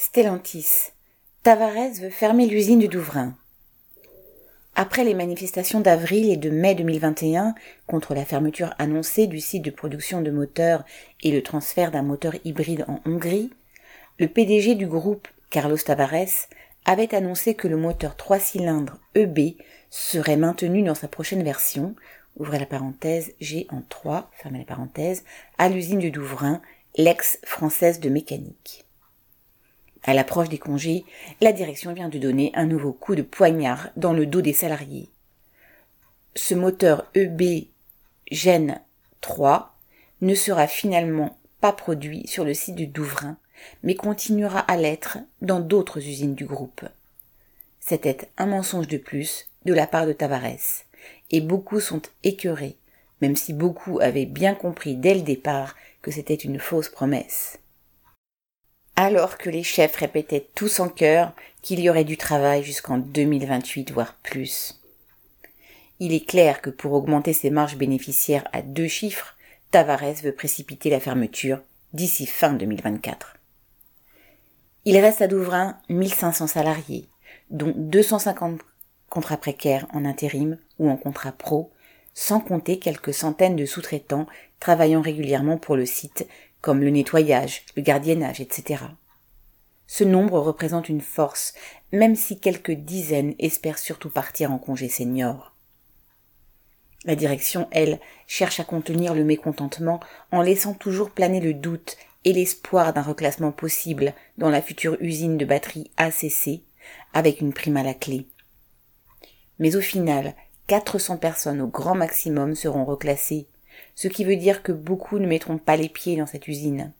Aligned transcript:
Stellantis. 0.00 0.92
Tavares 1.42 1.98
veut 2.00 2.08
fermer 2.08 2.46
l'usine 2.46 2.78
du 2.78 2.86
Douvrin. 2.86 3.34
Après 4.76 5.02
les 5.02 5.12
manifestations 5.12 5.80
d'avril 5.80 6.30
et 6.30 6.36
de 6.36 6.50
mai 6.50 6.76
2021 6.76 7.52
contre 7.88 8.14
la 8.14 8.24
fermeture 8.24 8.72
annoncée 8.78 9.26
du 9.26 9.40
site 9.40 9.64
de 9.64 9.72
production 9.72 10.22
de 10.22 10.30
moteurs 10.30 10.84
et 11.24 11.32
le 11.32 11.42
transfert 11.42 11.90
d'un 11.90 12.02
moteur 12.02 12.34
hybride 12.44 12.84
en 12.86 13.00
Hongrie, 13.06 13.50
le 14.20 14.28
PDG 14.28 14.76
du 14.76 14.86
groupe, 14.86 15.26
Carlos 15.50 15.76
Tavares, 15.76 16.46
avait 16.84 17.12
annoncé 17.12 17.54
que 17.54 17.66
le 17.66 17.76
moteur 17.76 18.14
3 18.14 18.38
cylindres 18.38 19.00
EB 19.16 19.56
serait 19.90 20.36
maintenu 20.36 20.84
dans 20.84 20.94
sa 20.94 21.08
prochaine 21.08 21.42
version, 21.42 21.96
ouvrez 22.36 22.60
la 22.60 22.66
parenthèse 22.66 23.32
G 23.40 23.66
en 23.70 23.82
3, 23.88 24.30
fermez 24.34 24.60
la 24.60 24.64
parenthèse, 24.64 25.24
à 25.58 25.68
l'usine 25.68 25.98
du 25.98 26.12
Douvrin, 26.12 26.62
l'ex-française 26.96 27.98
de 27.98 28.10
mécanique. 28.10 28.87
À 30.08 30.14
l'approche 30.14 30.48
des 30.48 30.56
congés, 30.56 31.04
la 31.42 31.52
direction 31.52 31.92
vient 31.92 32.08
de 32.08 32.18
donner 32.18 32.50
un 32.54 32.64
nouveau 32.64 32.94
coup 32.94 33.14
de 33.14 33.20
poignard 33.20 33.90
dans 33.94 34.14
le 34.14 34.24
dos 34.24 34.40
des 34.40 34.54
salariés. 34.54 35.10
Ce 36.34 36.54
moteur 36.54 37.10
EB 37.14 37.66
Gen 38.30 38.80
3 39.20 39.76
ne 40.22 40.34
sera 40.34 40.66
finalement 40.66 41.36
pas 41.60 41.74
produit 41.74 42.26
sur 42.26 42.46
le 42.46 42.54
site 42.54 42.76
du 42.76 42.86
Douvrin, 42.86 43.36
mais 43.82 43.96
continuera 43.96 44.60
à 44.60 44.78
l'être 44.78 45.18
dans 45.42 45.60
d'autres 45.60 45.98
usines 45.98 46.34
du 46.34 46.46
groupe. 46.46 46.86
C'était 47.78 48.30
un 48.38 48.46
mensonge 48.46 48.88
de 48.88 48.96
plus 48.96 49.46
de 49.66 49.74
la 49.74 49.86
part 49.86 50.06
de 50.06 50.14
Tavares, 50.14 50.86
et 51.30 51.42
beaucoup 51.42 51.80
sont 51.80 52.00
écœurés, 52.24 52.78
même 53.20 53.36
si 53.36 53.52
beaucoup 53.52 54.00
avaient 54.00 54.24
bien 54.24 54.54
compris 54.54 54.96
dès 54.96 55.12
le 55.12 55.20
départ 55.20 55.76
que 56.00 56.10
c'était 56.10 56.32
une 56.32 56.58
fausse 56.58 56.88
promesse 56.88 57.58
alors 59.00 59.38
que 59.38 59.48
les 59.48 59.62
chefs 59.62 59.94
répétaient 59.94 60.48
tous 60.56 60.80
en 60.80 60.88
chœur 60.88 61.32
qu'il 61.62 61.78
y 61.78 61.88
aurait 61.88 62.02
du 62.02 62.16
travail 62.16 62.64
jusqu'en 62.64 62.98
2028, 62.98 63.92
voire 63.92 64.16
plus. 64.24 64.82
Il 66.00 66.12
est 66.12 66.26
clair 66.26 66.60
que 66.60 66.68
pour 66.68 66.94
augmenter 66.94 67.32
ses 67.32 67.50
marges 67.50 67.76
bénéficiaires 67.76 68.48
à 68.52 68.60
deux 68.60 68.88
chiffres, 68.88 69.36
Tavares 69.70 70.14
veut 70.24 70.34
précipiter 70.34 70.90
la 70.90 70.98
fermeture 70.98 71.60
d'ici 71.92 72.26
fin 72.26 72.52
2024. 72.52 73.36
Il 74.84 74.98
reste 74.98 75.22
à 75.22 75.28
Douvrin 75.28 75.78
1500 75.88 76.48
salariés, 76.48 77.08
dont 77.50 77.72
250 77.76 78.62
contrats 79.08 79.36
précaires 79.36 79.86
en 79.92 80.04
intérim 80.04 80.58
ou 80.80 80.90
en 80.90 80.96
contrat 80.96 81.30
pro, 81.30 81.70
sans 82.14 82.40
compter 82.40 82.80
quelques 82.80 83.14
centaines 83.14 83.54
de 83.54 83.64
sous-traitants 83.64 84.26
travaillant 84.58 85.02
régulièrement 85.02 85.56
pour 85.56 85.76
le 85.76 85.86
site 85.86 86.26
comme 86.60 86.80
le 86.80 86.90
nettoyage, 86.90 87.62
le 87.76 87.82
gardiennage, 87.82 88.40
etc. 88.40 88.84
Ce 89.86 90.04
nombre 90.04 90.38
représente 90.38 90.88
une 90.88 91.00
force, 91.00 91.54
même 91.92 92.14
si 92.14 92.38
quelques 92.38 92.72
dizaines 92.72 93.34
espèrent 93.38 93.78
surtout 93.78 94.10
partir 94.10 94.52
en 94.52 94.58
congé 94.58 94.88
senior. 94.88 95.54
La 97.04 97.16
direction, 97.16 97.68
elle, 97.70 98.00
cherche 98.26 98.60
à 98.60 98.64
contenir 98.64 99.14
le 99.14 99.24
mécontentement 99.24 100.00
en 100.32 100.42
laissant 100.42 100.74
toujours 100.74 101.10
planer 101.10 101.40
le 101.40 101.54
doute 101.54 101.96
et 102.24 102.32
l'espoir 102.32 102.92
d'un 102.92 103.02
reclassement 103.02 103.52
possible 103.52 104.12
dans 104.36 104.50
la 104.50 104.60
future 104.60 104.96
usine 105.00 105.38
de 105.38 105.44
batterie 105.44 105.90
ACC, 105.96 106.60
avec 107.14 107.40
une 107.40 107.52
prime 107.52 107.76
à 107.76 107.82
la 107.82 107.94
clé. 107.94 108.26
Mais 109.58 109.76
au 109.76 109.80
final, 109.80 110.34
400 110.66 111.16
personnes 111.16 111.60
au 111.60 111.66
grand 111.68 111.94
maximum 111.94 112.54
seront 112.54 112.84
reclassées, 112.84 113.46
ce 113.94 114.08
qui 114.08 114.24
veut 114.24 114.36
dire 114.36 114.62
que 114.62 114.72
beaucoup 114.72 115.18
ne 115.18 115.26
mettront 115.26 115.58
pas 115.58 115.76
les 115.76 115.88
pieds 115.88 116.16
dans 116.16 116.26
cette 116.26 116.48
usine. 116.48 116.92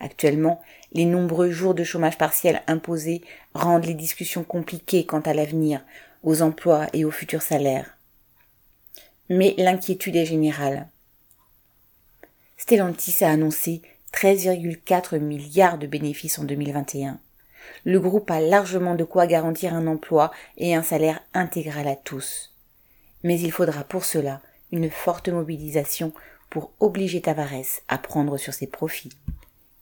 Actuellement, 0.00 0.60
les 0.92 1.04
nombreux 1.04 1.50
jours 1.50 1.74
de 1.74 1.84
chômage 1.84 2.18
partiel 2.18 2.62
imposés 2.66 3.22
rendent 3.54 3.86
les 3.86 3.94
discussions 3.94 4.44
compliquées 4.44 5.04
quant 5.04 5.20
à 5.20 5.34
l'avenir, 5.34 5.84
aux 6.22 6.42
emplois 6.42 6.86
et 6.92 7.04
aux 7.04 7.10
futurs 7.10 7.42
salaires. 7.42 7.96
Mais 9.28 9.54
l'inquiétude 9.58 10.16
est 10.16 10.26
générale. 10.26 10.88
Stellantis 12.56 13.24
a 13.24 13.30
annoncé 13.30 13.82
13,4 14.12 15.18
milliards 15.18 15.78
de 15.78 15.86
bénéfices 15.86 16.38
en 16.38 16.44
2021. 16.44 17.20
Le 17.84 18.00
groupe 18.00 18.30
a 18.30 18.40
largement 18.40 18.94
de 18.94 19.04
quoi 19.04 19.26
garantir 19.26 19.74
un 19.74 19.86
emploi 19.86 20.30
et 20.56 20.74
un 20.74 20.82
salaire 20.82 21.20
intégral 21.34 21.86
à 21.86 21.96
tous. 21.96 22.54
Mais 23.22 23.38
il 23.38 23.52
faudra 23.52 23.84
pour 23.84 24.04
cela 24.04 24.40
une 24.72 24.90
forte 24.90 25.28
mobilisation 25.28 26.12
pour 26.50 26.72
obliger 26.80 27.20
Tavares 27.20 27.80
à 27.88 27.98
prendre 27.98 28.38
sur 28.38 28.54
ses 28.54 28.66
profits. 28.66 29.12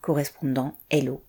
Correspondant 0.00 0.74
Hello. 0.90 1.22